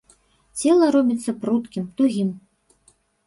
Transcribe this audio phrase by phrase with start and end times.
[0.61, 2.29] Цела робіцца пруткім, тугім.